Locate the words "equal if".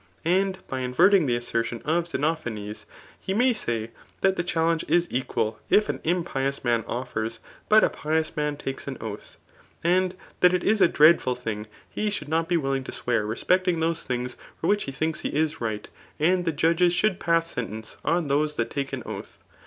5.11-5.89